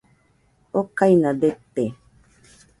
[0.79, 1.85] okaina dete